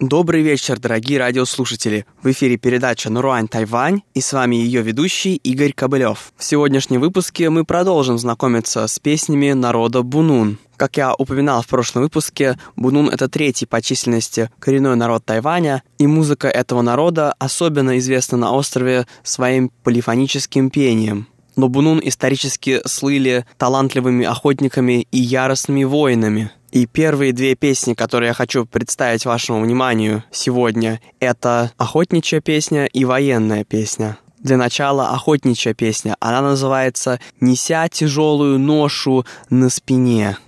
[0.00, 2.06] Добрый вечер, дорогие радиослушатели!
[2.22, 6.32] В эфире передача «Наруань Тайвань» и с вами ее ведущий Игорь Кобылев.
[6.38, 10.56] В сегодняшнем выпуске мы продолжим знакомиться с песнями народа Бунун.
[10.78, 16.06] Как я упоминал в прошлом выпуске, Бунун— это третий по численности коренной народ Тайваня, и
[16.06, 21.26] музыка этого народа особенно известна на острове своим полифоническим пением.
[21.56, 28.34] Но Бунун исторически слыли талантливыми охотниками и яростными воинами— и первые две песни, которые я
[28.34, 34.18] хочу представить вашему вниманию сегодня, это охотничья песня и военная песня.
[34.38, 36.16] Для начала охотничья песня.
[36.18, 40.38] Она называется «Неся тяжелую ношу на спине».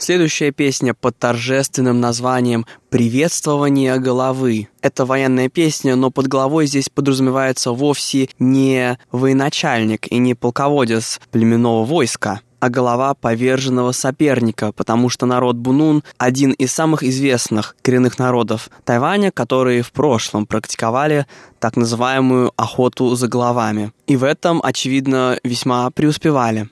[0.00, 4.68] Следующая песня под торжественным названием «Приветствование головы».
[4.80, 11.84] Это военная песня, но под головой здесь подразумевается вовсе не военачальник и не полководец племенного
[11.84, 18.70] войска, а голова поверженного соперника, потому что народ Бунун– один из самых известных коренных народов
[18.86, 21.26] Тайваня, которые в прошлом практиковали
[21.58, 23.92] так называемую охоту за головами.
[24.06, 26.70] И в этом, очевидно, весьма преуспевали.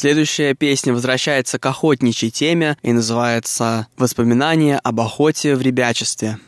[0.00, 6.38] Следующая песня возвращается к охотничьей теме и называется «Воспоминания об охоте в ребячестве».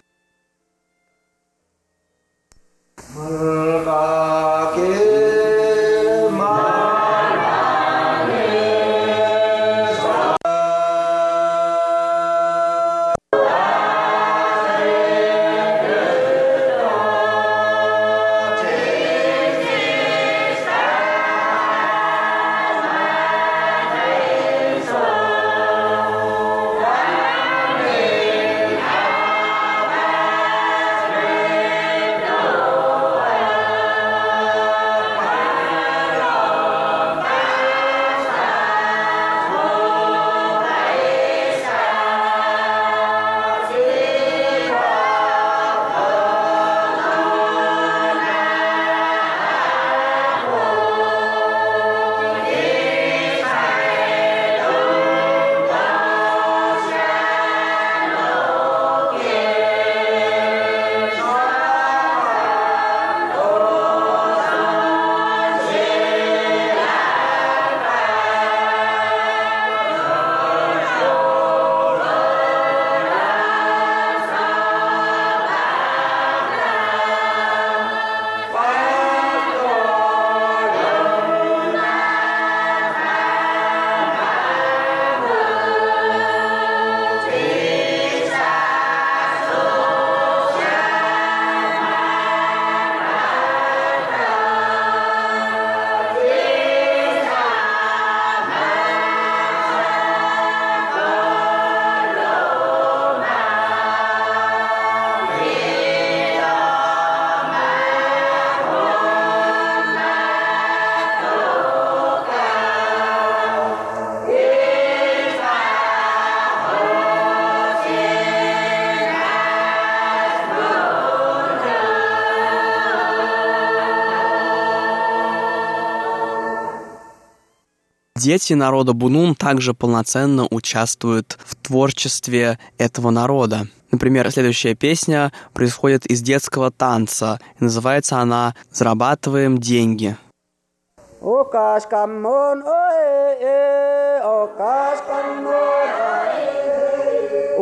[128.23, 133.67] Дети народа Бунун также полноценно участвуют в творчестве этого народа.
[133.91, 137.41] Например, следующая песня происходит из детского танца.
[137.61, 140.19] Называется она «Зарабатываем деньги».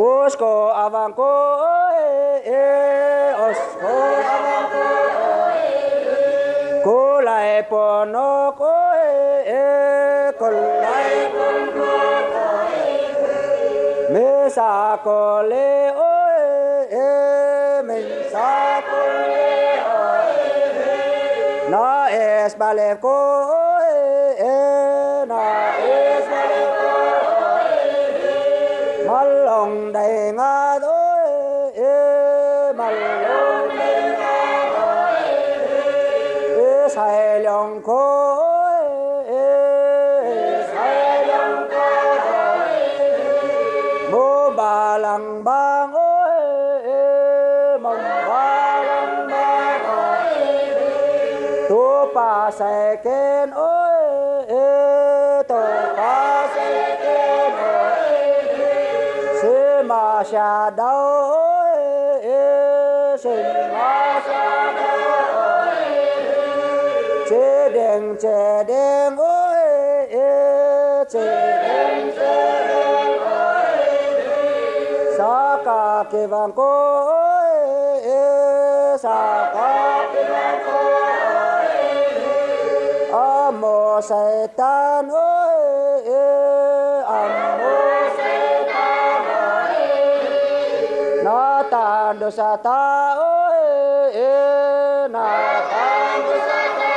[0.01, 1.49] Osko avanko
[6.83, 8.48] Kula
[10.51, 12.99] lai con có thai
[14.49, 16.39] sa cô lê ôi
[16.89, 17.09] e
[18.33, 20.33] sa cô lê ôi.
[21.69, 23.89] Na es ba lê cô ôi
[24.37, 26.43] e na es ba
[26.81, 26.93] cô
[27.47, 27.67] ôi.
[29.07, 30.98] Mal lòng đầy ngã đôi
[59.99, 61.35] ma sa đâu
[63.17, 65.73] sinh ma sa đâu
[67.29, 70.07] chế đen chế đen ôi
[71.09, 71.25] chế
[71.63, 73.77] đen chế đen ôi
[75.17, 78.17] sa ca kê vang cô ôi
[78.99, 80.79] sa ca kê vang cô
[81.43, 81.67] ôi
[83.11, 86.03] amo satan ôi
[87.05, 87.88] amo
[92.29, 93.49] bu sa ta o
[94.13, 94.33] e
[95.13, 95.29] na
[95.71, 95.85] ta
[96.25, 96.95] bu sa ta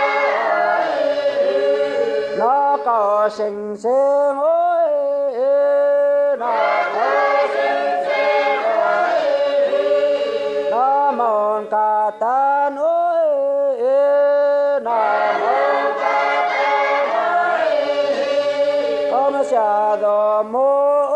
[2.38, 4.60] nó có sinh sinh o
[5.32, 6.56] e na
[6.94, 7.08] ta.
[7.54, 8.92] Sinh sinh o
[9.72, 12.98] e nó mòn cả ta o
[13.78, 14.00] e
[14.86, 15.00] na
[15.40, 16.20] mòn cả
[16.52, 16.68] ta
[17.24, 21.11] o e con sa do mô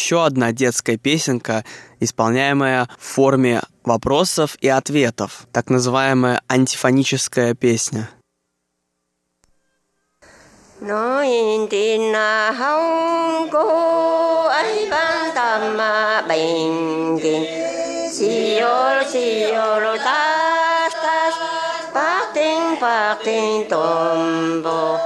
[0.00, 1.62] Еще одна детская песенка,
[2.00, 8.08] исполняемая в форме вопросов и ответов, так называемая антифоническая песня–
[10.80, 11.28] nói
[11.70, 12.14] tin
[12.58, 14.48] hông cô
[14.90, 17.44] ban tam ma bình kinh
[18.16, 21.34] siol siol tas tas
[21.92, 24.96] pak ting tombo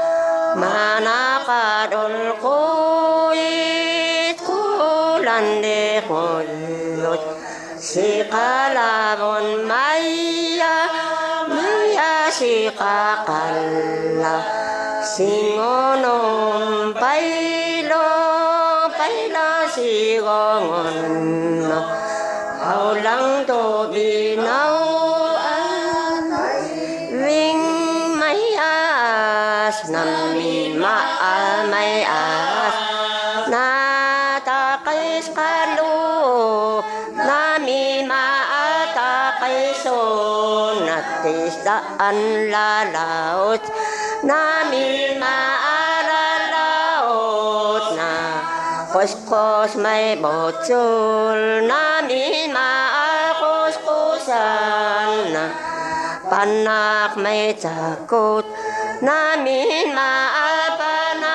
[0.55, 3.74] mana kadol kuit
[5.35, 6.47] 단대골
[7.03, 7.19] 로
[7.83, 10.63] 시가라본 마이야
[11.51, 11.59] 무
[11.99, 13.35] 야 시가갈
[14.23, 14.27] 라
[15.03, 17.99] 싱어놈 바이로
[18.95, 21.67] 바이라 시공은
[22.63, 24.74] 아울랑도 비나
[41.99, 43.63] an la laot
[44.29, 45.37] na mil ma
[45.71, 48.11] ara laot na
[48.93, 52.71] kos kos mai bocul na mil ma
[53.41, 55.45] kos kosan na
[56.31, 58.47] panak mai takut
[59.07, 60.11] na mil ma
[60.53, 61.35] apa na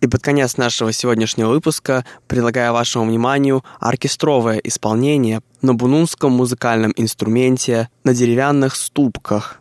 [0.00, 7.88] И под конец нашего сегодняшнего выпуска предлагаю вашему вниманию оркестровое исполнение на бунунском музыкальном инструменте
[8.04, 9.60] на деревянных ступках.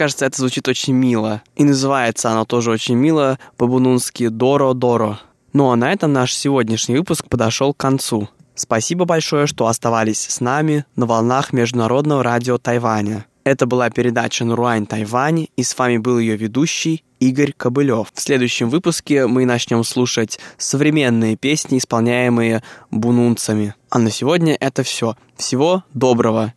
[0.00, 1.42] Кажется, это звучит очень мило.
[1.56, 5.18] И называется оно тоже очень мило по-бунунски «Доро-доро».
[5.52, 8.30] Ну а на этом наш сегодняшний выпуск подошел к концу.
[8.54, 13.26] Спасибо большое, что оставались с нами на волнах Международного радио Тайваня.
[13.44, 18.08] Это была передача «Наруань Тайвань», и с вами был ее ведущий Игорь Кобылев.
[18.14, 23.74] В следующем выпуске мы начнем слушать современные песни, исполняемые бунунцами.
[23.90, 25.14] А на сегодня это все.
[25.36, 26.54] Всего доброго